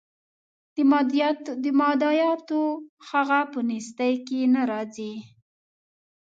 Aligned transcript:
د 1.63 1.65
مادیاتو 1.95 2.61
هغه 3.09 3.39
په 3.51 3.59
نیستۍ 3.69 4.13
کې 4.27 4.39
نه 4.53 4.61
راځي. 4.71 5.13